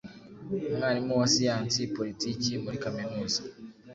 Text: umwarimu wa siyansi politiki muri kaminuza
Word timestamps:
umwarimu 0.69 1.13
wa 1.19 1.27
siyansi 1.33 1.91
politiki 1.95 2.51
muri 2.63 2.77
kaminuza 2.83 3.41